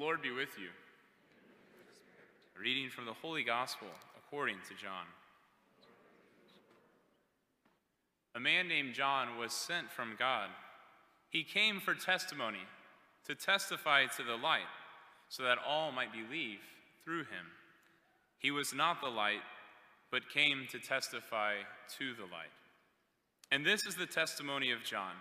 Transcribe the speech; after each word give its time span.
Lord 0.00 0.22
be 0.22 0.30
with 0.30 0.58
you. 0.58 0.68
A 2.56 2.58
reading 2.58 2.88
from 2.88 3.04
the 3.04 3.12
Holy 3.12 3.44
Gospel 3.44 3.88
according 4.16 4.56
to 4.66 4.74
John. 4.74 5.04
A 8.34 8.40
man 8.40 8.66
named 8.66 8.94
John 8.94 9.36
was 9.38 9.52
sent 9.52 9.90
from 9.90 10.16
God. 10.18 10.48
He 11.28 11.44
came 11.44 11.80
for 11.80 11.94
testimony, 11.94 12.64
to 13.26 13.34
testify 13.34 14.06
to 14.16 14.22
the 14.22 14.36
light, 14.36 14.72
so 15.28 15.42
that 15.42 15.58
all 15.68 15.92
might 15.92 16.12
believe 16.12 16.60
through 17.04 17.24
him. 17.24 17.52
He 18.38 18.50
was 18.50 18.72
not 18.72 19.02
the 19.02 19.10
light, 19.10 19.42
but 20.10 20.30
came 20.32 20.66
to 20.70 20.78
testify 20.78 21.56
to 21.98 22.14
the 22.14 22.22
light. 22.22 22.54
And 23.52 23.66
this 23.66 23.84
is 23.84 23.96
the 23.96 24.06
testimony 24.06 24.70
of 24.70 24.82
John. 24.82 25.12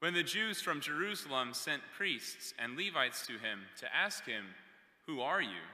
When 0.00 0.14
the 0.14 0.22
Jews 0.22 0.60
from 0.60 0.80
Jerusalem 0.80 1.54
sent 1.54 1.82
priests 1.96 2.52
and 2.58 2.76
Levites 2.76 3.26
to 3.26 3.32
him 3.34 3.60
to 3.78 3.94
ask 3.94 4.24
him, 4.26 4.44
Who 5.06 5.20
are 5.20 5.40
you? 5.40 5.64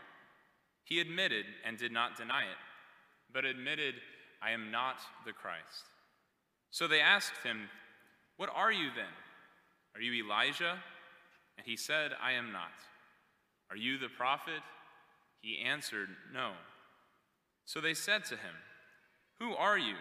He 0.84 1.00
admitted 1.00 1.46
and 1.64 1.76
did 1.76 1.92
not 1.92 2.16
deny 2.16 2.42
it, 2.42 2.58
but 3.32 3.44
admitted, 3.44 3.94
I 4.40 4.50
am 4.50 4.70
not 4.70 4.96
the 5.24 5.32
Christ. 5.32 5.84
So 6.70 6.86
they 6.86 7.00
asked 7.00 7.42
him, 7.42 7.68
What 8.36 8.50
are 8.54 8.72
you 8.72 8.90
then? 8.94 9.12
Are 9.94 10.00
you 10.00 10.24
Elijah? 10.24 10.78
And 11.58 11.66
he 11.66 11.76
said, 11.76 12.12
I 12.22 12.32
am 12.32 12.52
not. 12.52 12.72
Are 13.70 13.76
you 13.76 13.98
the 13.98 14.08
prophet? 14.08 14.62
He 15.40 15.58
answered, 15.58 16.08
No. 16.32 16.52
So 17.64 17.80
they 17.80 17.94
said 17.94 18.24
to 18.26 18.34
him, 18.34 18.54
Who 19.40 19.54
are 19.54 19.78
you? 19.78 19.94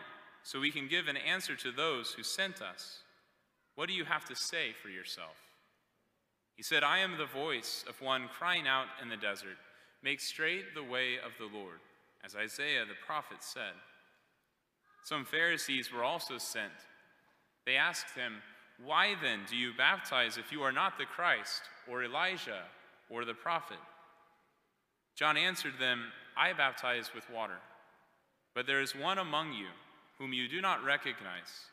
So 0.43 0.59
we 0.59 0.71
can 0.71 0.87
give 0.87 1.07
an 1.07 1.17
answer 1.17 1.55
to 1.55 1.71
those 1.71 2.13
who 2.13 2.23
sent 2.23 2.61
us. 2.61 2.99
What 3.75 3.87
do 3.87 3.93
you 3.93 4.05
have 4.05 4.25
to 4.25 4.35
say 4.35 4.73
for 4.81 4.89
yourself? 4.89 5.35
He 6.55 6.63
said, 6.63 6.83
I 6.83 6.99
am 6.99 7.17
the 7.17 7.25
voice 7.25 7.83
of 7.87 8.01
one 8.01 8.27
crying 8.27 8.67
out 8.67 8.87
in 9.01 9.09
the 9.09 9.17
desert, 9.17 9.57
Make 10.03 10.19
straight 10.19 10.73
the 10.73 10.83
way 10.83 11.15
of 11.15 11.31
the 11.37 11.55
Lord, 11.55 11.79
as 12.23 12.35
Isaiah 12.35 12.85
the 12.85 13.05
prophet 13.05 13.37
said. 13.41 13.73
Some 15.03 15.25
Pharisees 15.25 15.91
were 15.91 16.03
also 16.03 16.37
sent. 16.37 16.71
They 17.65 17.75
asked 17.75 18.15
him, 18.15 18.41
Why 18.83 19.15
then 19.21 19.41
do 19.49 19.55
you 19.55 19.71
baptize 19.77 20.37
if 20.37 20.51
you 20.51 20.61
are 20.63 20.71
not 20.71 20.97
the 20.97 21.05
Christ, 21.05 21.61
or 21.87 22.03
Elijah, 22.03 22.63
or 23.09 23.25
the 23.25 23.33
prophet? 23.33 23.77
John 25.15 25.37
answered 25.37 25.73
them, 25.79 26.05
I 26.37 26.53
baptize 26.53 27.11
with 27.13 27.29
water, 27.29 27.59
but 28.55 28.65
there 28.65 28.81
is 28.81 28.95
one 28.95 29.17
among 29.17 29.53
you 29.53 29.67
whom 30.17 30.33
you 30.33 30.47
do 30.47 30.61
not 30.61 30.83
recognize, 30.83 31.65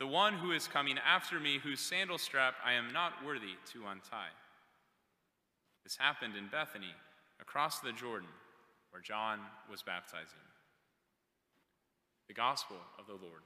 the 0.00 0.06
one 0.06 0.32
who 0.32 0.52
is 0.52 0.66
coming 0.66 0.96
after 1.06 1.38
me, 1.38 1.58
whose 1.62 1.78
sandal 1.78 2.16
strap 2.16 2.54
I 2.64 2.72
am 2.72 2.90
not 2.90 3.22
worthy 3.24 3.54
to 3.72 3.80
untie. 3.86 4.32
This 5.84 5.94
happened 5.94 6.36
in 6.36 6.48
Bethany, 6.48 6.94
across 7.38 7.80
the 7.80 7.92
Jordan, 7.92 8.30
where 8.90 9.02
John 9.02 9.40
was 9.70 9.82
baptizing. 9.82 10.24
The 12.28 12.34
Gospel 12.34 12.78
of 12.98 13.06
the 13.06 13.12
Lord. 13.12 13.42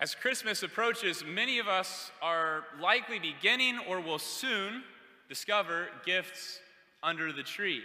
As 0.00 0.14
Christmas 0.14 0.62
approaches, 0.62 1.22
many 1.26 1.58
of 1.58 1.68
us 1.68 2.10
are 2.22 2.64
likely 2.80 3.18
beginning 3.18 3.78
or 3.88 4.00
will 4.00 4.18
soon 4.18 4.82
discover 5.28 5.88
gifts 6.06 6.60
under 7.02 7.30
the 7.30 7.42
tree. 7.42 7.82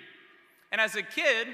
And 0.71 0.79
as 0.79 0.95
a 0.95 1.03
kid, 1.03 1.47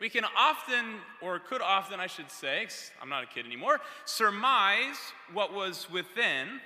we 0.00 0.08
can 0.08 0.24
often, 0.36 0.96
or 1.20 1.38
could 1.38 1.62
often, 1.62 2.00
I 2.00 2.06
should 2.06 2.30
say, 2.30 2.66
I'm 3.00 3.08
not 3.08 3.22
a 3.22 3.26
kid 3.26 3.46
anymore, 3.46 3.80
surmise 4.04 4.96
what 5.32 5.52
was 5.52 5.88
within 5.90 6.60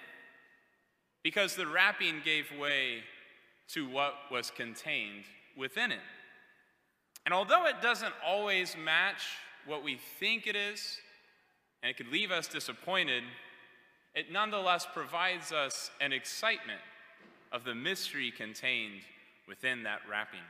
because 1.23 1.55
the 1.55 1.67
wrapping 1.67 2.21
gave 2.25 2.47
way 2.59 3.03
to 3.69 3.89
what 3.89 4.15
was 4.31 4.51
contained 4.51 5.25
within 5.57 5.93
it. 5.93 6.01
And 7.27 7.35
although 7.35 7.67
it 7.67 7.83
doesn't 7.83 8.15
always 8.25 8.77
match 8.83 9.23
what 9.67 9.85
we 9.85 9.99
think 10.19 10.47
it 10.47 10.57
is, 10.57 10.99
and 11.83 11.91
it 11.91 11.97
could 11.97 12.09
leave 12.09 12.31
us 12.31 12.49
disappointed, 12.49 13.23
it 14.15 14.33
nonetheless 14.33 14.87
provides 14.93 15.53
us 15.53 15.91
an 16.01 16.13
excitement 16.13 16.81
of 17.53 17.65
the 17.65 17.75
mystery 17.75 18.31
contained 18.31 19.03
within 19.47 19.83
that 19.83 20.01
wrapping. 20.11 20.41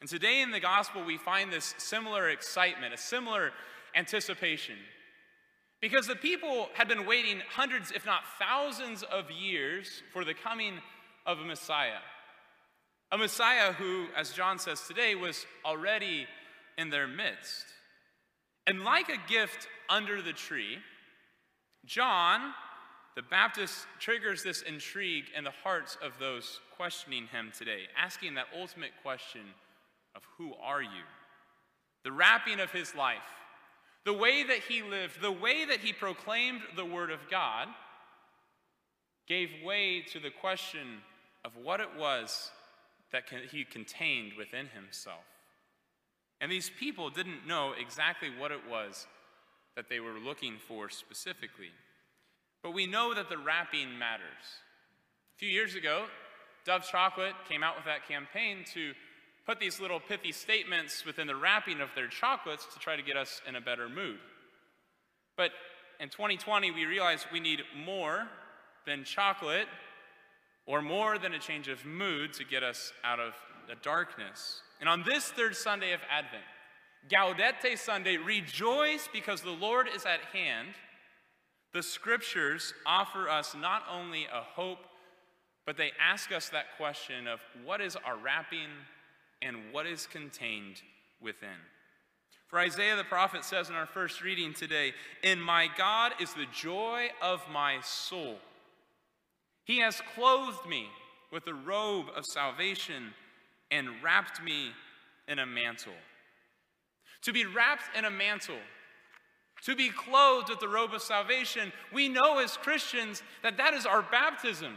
And 0.00 0.08
today 0.08 0.40
in 0.40 0.50
the 0.50 0.60
gospel, 0.60 1.04
we 1.04 1.18
find 1.18 1.52
this 1.52 1.74
similar 1.78 2.30
excitement, 2.30 2.94
a 2.94 2.98
similar 2.98 3.52
anticipation. 3.94 4.76
Because 5.80 6.06
the 6.06 6.16
people 6.16 6.68
had 6.74 6.88
been 6.88 7.06
waiting 7.06 7.40
hundreds, 7.54 7.90
if 7.90 8.06
not 8.06 8.22
thousands, 8.38 9.02
of 9.02 9.30
years 9.30 10.02
for 10.12 10.24
the 10.24 10.34
coming 10.34 10.74
of 11.26 11.38
a 11.38 11.44
Messiah. 11.44 12.00
A 13.12 13.18
Messiah 13.18 13.72
who, 13.72 14.06
as 14.16 14.32
John 14.32 14.58
says 14.58 14.82
today, 14.86 15.14
was 15.14 15.44
already 15.64 16.26
in 16.78 16.90
their 16.90 17.08
midst. 17.08 17.64
And 18.66 18.84
like 18.84 19.08
a 19.08 19.28
gift 19.28 19.68
under 19.88 20.22
the 20.22 20.32
tree, 20.32 20.78
John 21.84 22.52
the 23.16 23.22
Baptist 23.22 23.86
triggers 23.98 24.42
this 24.42 24.62
intrigue 24.62 25.24
in 25.36 25.44
the 25.44 25.50
hearts 25.50 25.98
of 26.02 26.12
those 26.18 26.60
questioning 26.76 27.26
him 27.26 27.52
today, 27.56 27.82
asking 28.00 28.34
that 28.34 28.46
ultimate 28.58 28.92
question 29.02 29.42
of 30.14 30.22
who 30.38 30.52
are 30.62 30.82
you? 30.82 31.04
The 32.04 32.12
wrapping 32.12 32.60
of 32.60 32.70
his 32.70 32.94
life, 32.94 33.18
the 34.04 34.12
way 34.12 34.42
that 34.42 34.60
he 34.68 34.82
lived, 34.82 35.20
the 35.20 35.32
way 35.32 35.64
that 35.64 35.80
he 35.80 35.92
proclaimed 35.92 36.60
the 36.76 36.84
word 36.84 37.10
of 37.10 37.20
God, 37.30 37.68
gave 39.28 39.50
way 39.64 40.02
to 40.12 40.18
the 40.18 40.30
question 40.30 41.02
of 41.44 41.52
what 41.62 41.80
it 41.80 41.90
was 41.98 42.50
that 43.12 43.24
he 43.50 43.64
contained 43.64 44.32
within 44.36 44.66
himself. 44.68 45.24
And 46.40 46.50
these 46.50 46.70
people 46.70 47.10
didn't 47.10 47.46
know 47.46 47.72
exactly 47.78 48.28
what 48.38 48.50
it 48.50 48.60
was 48.68 49.06
that 49.76 49.88
they 49.88 50.00
were 50.00 50.18
looking 50.18 50.56
for 50.66 50.88
specifically. 50.88 51.70
But 52.62 52.72
we 52.72 52.86
know 52.86 53.14
that 53.14 53.28
the 53.28 53.38
wrapping 53.38 53.98
matters. 53.98 54.60
A 55.36 55.38
few 55.38 55.48
years 55.48 55.74
ago, 55.74 56.06
Dove 56.64 56.86
Chocolate 56.90 57.34
came 57.48 57.62
out 57.62 57.76
with 57.76 57.84
that 57.86 58.06
campaign 58.06 58.64
to 58.74 58.92
put 59.50 59.58
these 59.58 59.80
little 59.80 59.98
pithy 59.98 60.30
statements 60.30 61.04
within 61.04 61.26
the 61.26 61.34
wrapping 61.34 61.80
of 61.80 61.88
their 61.96 62.06
chocolates 62.06 62.68
to 62.72 62.78
try 62.78 62.94
to 62.94 63.02
get 63.02 63.16
us 63.16 63.42
in 63.48 63.56
a 63.56 63.60
better 63.60 63.88
mood. 63.88 64.20
But 65.36 65.50
in 65.98 66.08
2020, 66.08 66.70
we 66.70 66.84
realized 66.84 67.26
we 67.32 67.40
need 67.40 67.62
more 67.76 68.28
than 68.86 69.02
chocolate 69.02 69.66
or 70.66 70.80
more 70.80 71.18
than 71.18 71.34
a 71.34 71.38
change 71.40 71.66
of 71.66 71.84
mood 71.84 72.32
to 72.34 72.44
get 72.44 72.62
us 72.62 72.92
out 73.02 73.18
of 73.18 73.32
the 73.66 73.74
darkness. 73.82 74.60
And 74.78 74.88
on 74.88 75.02
this 75.02 75.32
third 75.32 75.56
Sunday 75.56 75.94
of 75.94 76.00
Advent, 76.08 76.44
Gaudete 77.10 77.76
Sunday, 77.76 78.18
rejoice 78.18 79.08
because 79.12 79.40
the 79.40 79.50
Lord 79.50 79.88
is 79.92 80.06
at 80.06 80.20
hand. 80.32 80.68
The 81.74 81.82
scriptures 81.82 82.72
offer 82.86 83.28
us 83.28 83.56
not 83.60 83.82
only 83.90 84.26
a 84.26 84.42
hope, 84.42 84.86
but 85.66 85.76
they 85.76 85.90
ask 86.00 86.30
us 86.30 86.50
that 86.50 86.66
question 86.76 87.26
of 87.26 87.40
what 87.64 87.80
is 87.80 87.96
our 87.96 88.16
wrapping 88.16 88.68
and 89.42 89.72
what 89.72 89.86
is 89.86 90.06
contained 90.06 90.82
within. 91.20 91.48
For 92.48 92.58
Isaiah 92.58 92.96
the 92.96 93.04
prophet 93.04 93.44
says 93.44 93.68
in 93.68 93.76
our 93.76 93.86
first 93.86 94.22
reading 94.22 94.52
today, 94.52 94.92
In 95.22 95.40
my 95.40 95.68
God 95.76 96.12
is 96.20 96.34
the 96.34 96.46
joy 96.52 97.08
of 97.22 97.42
my 97.52 97.80
soul. 97.82 98.36
He 99.64 99.78
has 99.78 100.02
clothed 100.14 100.66
me 100.68 100.88
with 101.32 101.46
a 101.46 101.54
robe 101.54 102.06
of 102.16 102.24
salvation 102.26 103.14
and 103.70 104.02
wrapped 104.02 104.42
me 104.42 104.72
in 105.28 105.38
a 105.38 105.46
mantle. 105.46 105.92
To 107.22 107.32
be 107.32 107.44
wrapped 107.44 107.96
in 107.96 108.04
a 108.04 108.10
mantle 108.10 108.56
to 109.62 109.76
be 109.76 109.90
clothed 109.90 110.48
with 110.48 110.60
the 110.60 110.68
robe 110.68 110.94
of 110.94 111.02
salvation, 111.02 111.72
we 111.92 112.08
know 112.08 112.38
as 112.38 112.56
Christians 112.56 113.22
that 113.42 113.58
that 113.58 113.74
is 113.74 113.86
our 113.86 114.02
baptism. 114.02 114.74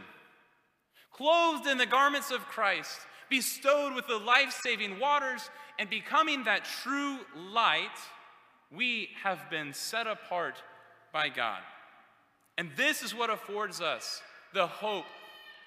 Clothed 1.12 1.66
in 1.66 1.78
the 1.78 1.86
garments 1.86 2.30
of 2.30 2.40
Christ, 2.40 3.00
bestowed 3.30 3.94
with 3.94 4.06
the 4.06 4.18
life 4.18 4.58
saving 4.62 4.98
waters, 4.98 5.50
and 5.78 5.90
becoming 5.90 6.44
that 6.44 6.64
true 6.64 7.18
light, 7.36 7.98
we 8.70 9.08
have 9.22 9.50
been 9.50 9.72
set 9.72 10.06
apart 10.06 10.62
by 11.12 11.28
God. 11.28 11.60
And 12.56 12.70
this 12.76 13.02
is 13.02 13.14
what 13.14 13.30
affords 13.30 13.80
us 13.80 14.22
the 14.52 14.66
hope 14.66 15.06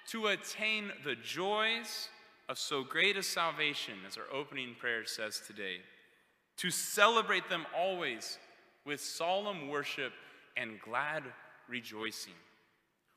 to 0.07 0.27
attain 0.27 0.91
the 1.03 1.15
joys 1.15 2.09
of 2.47 2.57
so 2.57 2.83
great 2.83 3.17
a 3.17 3.23
salvation, 3.23 3.95
as 4.07 4.17
our 4.17 4.33
opening 4.33 4.75
prayer 4.79 5.05
says 5.05 5.41
today, 5.45 5.77
to 6.57 6.71
celebrate 6.71 7.49
them 7.49 7.65
always 7.75 8.37
with 8.85 9.01
solemn 9.01 9.67
worship 9.67 10.13
and 10.55 10.79
glad 10.79 11.23
rejoicing. 11.67 12.33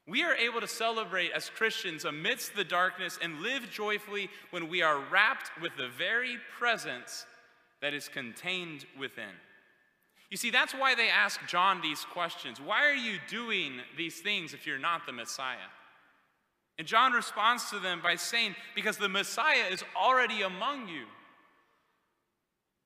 We 0.07 0.23
are 0.23 0.35
able 0.35 0.61
to 0.61 0.67
celebrate 0.67 1.33
as 1.33 1.51
Christians 1.51 2.05
amidst 2.05 2.57
the 2.57 2.65
darkness 2.65 3.19
and 3.23 3.43
live 3.43 3.71
joyfully 3.71 4.29
when 4.51 4.69
we 4.69 4.83
are 4.83 5.01
wrapped 5.11 5.51
with 5.61 5.77
the 5.77 5.89
very 5.89 6.37
presence 6.59 7.27
that 7.81 7.95
is 7.95 8.09
contained 8.09 8.87
within. 8.99 9.33
You 10.31 10.37
see, 10.37 10.51
that's 10.51 10.73
why 10.73 10.95
they 10.95 11.09
ask 11.09 11.41
John 11.47 11.81
these 11.81 12.05
questions. 12.05 12.61
Why 12.61 12.87
are 12.87 12.95
you 12.95 13.19
doing 13.29 13.81
these 13.97 14.21
things 14.21 14.55
if 14.55 14.67
you're 14.67 14.79
not 14.79 15.07
the 15.07 15.13
Messiah? 15.13 15.57
And 16.79 16.87
John 16.87 17.13
responds 17.13 17.69
to 17.71 17.79
them 17.79 18.01
by 18.03 18.17
saying, 18.17 18.55
Because 18.75 18.97
the 18.97 19.09
Messiah 19.09 19.67
is 19.71 19.85
already 20.01 20.43
among 20.43 20.89
you. 20.89 21.05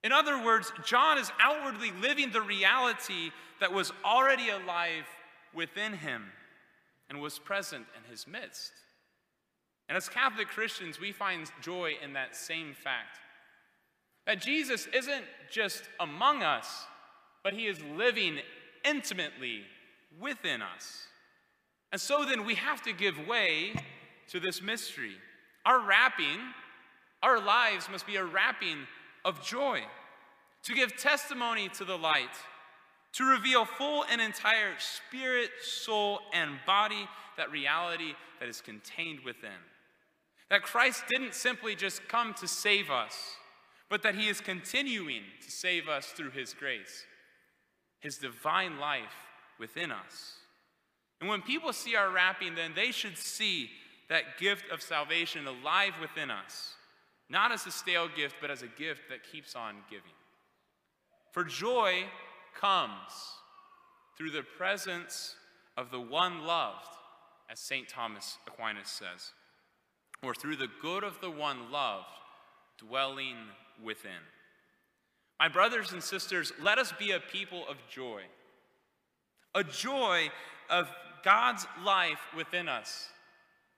In 0.03 0.11
other 0.11 0.43
words, 0.43 0.71
John 0.85 1.17
is 1.17 1.31
outwardly 1.39 1.91
living 2.01 2.31
the 2.31 2.41
reality 2.41 3.31
that 3.59 3.71
was 3.71 3.91
already 4.03 4.49
alive 4.49 5.05
within 5.53 5.93
him 5.93 6.25
and 7.09 7.21
was 7.21 7.39
present 7.39 7.85
in 7.97 8.09
his 8.09 8.27
midst. 8.27 8.71
And 9.87 9.95
as 9.95 10.09
Catholic 10.09 10.47
Christians, 10.47 10.99
we 10.99 11.11
find 11.11 11.49
joy 11.61 11.93
in 12.03 12.13
that 12.13 12.35
same 12.35 12.73
fact 12.73 13.19
that 14.25 14.41
Jesus 14.41 14.87
isn't 14.93 15.25
just 15.51 15.83
among 15.99 16.41
us, 16.41 16.85
but 17.43 17.53
he 17.53 17.67
is 17.67 17.79
living 17.95 18.39
intimately 18.83 19.61
within 20.19 20.63
us. 20.63 21.07
And 21.91 22.01
so 22.01 22.25
then 22.25 22.45
we 22.45 22.55
have 22.55 22.81
to 22.83 22.93
give 22.93 23.27
way 23.27 23.73
to 24.29 24.39
this 24.39 24.61
mystery. 24.61 25.13
Our 25.65 25.79
wrapping, 25.79 26.39
our 27.21 27.39
lives 27.39 27.87
must 27.91 28.07
be 28.07 28.15
a 28.15 28.25
wrapping 28.25 28.87
of 29.23 29.45
joy, 29.45 29.81
to 30.63 30.73
give 30.73 30.97
testimony 30.97 31.69
to 31.69 31.85
the 31.85 31.97
light, 31.97 32.35
to 33.15 33.23
reveal 33.23 33.65
full 33.65 34.03
and 34.11 34.19
entire 34.19 34.73
spirit, 34.77 35.49
soul, 35.61 36.19
and 36.33 36.59
body 36.65 37.07
that 37.37 37.51
reality 37.51 38.13
that 38.39 38.49
is 38.49 38.61
contained 38.61 39.19
within. 39.21 39.49
That 40.49 40.63
Christ 40.63 41.05
didn't 41.09 41.33
simply 41.33 41.75
just 41.75 42.07
come 42.07 42.33
to 42.35 42.47
save 42.47 42.91
us, 42.91 43.15
but 43.89 44.03
that 44.03 44.15
he 44.15 44.27
is 44.27 44.41
continuing 44.41 45.21
to 45.43 45.51
save 45.51 45.87
us 45.87 46.07
through 46.07 46.31
his 46.31 46.53
grace, 46.53 47.05
his 47.99 48.17
divine 48.17 48.79
life 48.79 49.15
within 49.59 49.91
us. 49.91 50.33
And 51.21 51.29
when 51.29 51.41
people 51.41 51.71
see 51.71 51.95
our 51.95 52.09
wrapping, 52.09 52.55
then 52.55 52.73
they 52.75 52.91
should 52.91 53.17
see 53.17 53.69
that 54.09 54.37
gift 54.39 54.65
of 54.71 54.81
salvation 54.81 55.47
alive 55.47 55.93
within 56.01 56.29
us, 56.29 56.73
not 57.29 57.51
as 57.53 57.65
a 57.65 57.71
stale 57.71 58.09
gift, 58.13 58.35
but 58.41 58.51
as 58.51 58.61
a 58.61 58.67
gift 58.67 59.03
that 59.09 59.23
keeps 59.31 59.55
on 59.55 59.75
giving. 59.89 60.11
For 61.31 61.43
joy 61.43 62.03
comes 62.59 63.11
through 64.17 64.31
the 64.31 64.43
presence 64.57 65.35
of 65.77 65.91
the 65.91 65.99
one 65.99 66.43
loved, 66.45 66.87
as 67.49 67.59
St. 67.59 67.87
Thomas 67.87 68.37
Aquinas 68.47 68.89
says, 68.89 69.31
or 70.23 70.33
through 70.33 70.55
the 70.55 70.69
good 70.81 71.03
of 71.03 71.19
the 71.21 71.29
one 71.29 71.71
loved 71.71 72.05
dwelling 72.77 73.35
within. 73.83 74.11
My 75.39 75.49
brothers 75.49 75.91
and 75.91 76.01
sisters, 76.01 76.53
let 76.61 76.77
us 76.77 76.93
be 76.97 77.11
a 77.11 77.19
people 77.19 77.65
of 77.69 77.77
joy, 77.89 78.21
a 79.53 79.63
joy 79.63 80.29
of 80.69 80.89
God's 81.23 81.67
life 81.83 82.19
within 82.35 82.69
us 82.69 83.09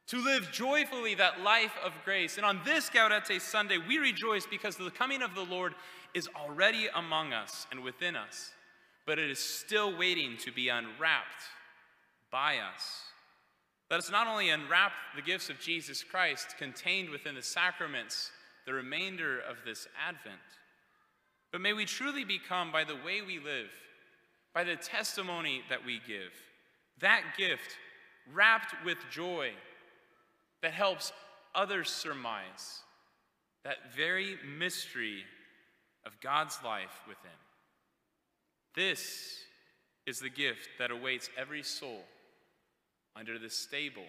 to 0.07 0.23
live 0.23 0.51
joyfully 0.51 1.15
that 1.15 1.41
life 1.41 1.73
of 1.83 1.91
grace. 2.05 2.37
And 2.37 2.45
on 2.45 2.61
this 2.63 2.89
Gaudete 2.89 3.41
Sunday, 3.41 3.77
we 3.77 3.97
rejoice 3.97 4.45
because 4.45 4.77
the 4.77 4.89
coming 4.89 5.21
of 5.21 5.35
the 5.35 5.43
Lord 5.43 5.73
is 6.13 6.29
already 6.35 6.87
among 6.95 7.33
us 7.33 7.67
and 7.71 7.83
within 7.83 8.15
us, 8.15 8.51
but 9.07 9.17
it 9.17 9.31
is 9.31 9.39
still 9.39 9.97
waiting 9.97 10.35
to 10.37 10.51
be 10.51 10.67
unwrapped 10.67 11.45
by 12.29 12.57
us. 12.57 13.01
Let 13.89 13.99
us 14.01 14.11
not 14.11 14.27
only 14.27 14.49
unwrap 14.49 14.91
the 15.15 15.21
gifts 15.21 15.49
of 15.49 15.61
Jesus 15.61 16.03
Christ 16.03 16.57
contained 16.59 17.09
within 17.09 17.33
the 17.33 17.41
sacraments 17.41 18.31
the 18.65 18.73
remainder 18.73 19.39
of 19.39 19.55
this 19.65 19.87
Advent, 20.05 20.35
but 21.53 21.61
may 21.61 21.71
we 21.71 21.85
truly 21.85 22.25
become, 22.25 22.69
by 22.69 22.83
the 22.83 22.97
way 22.97 23.21
we 23.25 23.39
live, 23.39 23.69
by 24.53 24.65
the 24.65 24.75
testimony 24.75 25.61
that 25.69 25.85
we 25.85 26.01
give, 26.05 26.33
that 26.99 27.21
gift 27.37 27.77
wrapped 28.33 28.75
with 28.83 28.97
joy 29.09 29.51
that 30.61 30.73
helps 30.73 31.13
others 31.55 31.89
surmise 31.89 32.81
that 33.63 33.93
very 33.95 34.35
mystery 34.57 35.23
of 36.05 36.19
God's 36.19 36.59
life 36.61 37.01
within. 37.07 37.31
This 38.77 39.39
is 40.05 40.19
the 40.19 40.29
gift 40.29 40.69
that 40.77 40.91
awaits 40.91 41.31
every 41.35 41.63
soul 41.63 42.03
under 43.15 43.39
the 43.39 43.49
stable, 43.49 44.05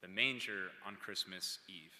the 0.00 0.08
manger 0.08 0.70
on 0.86 0.96
Christmas 0.96 1.58
Eve. 1.68 1.92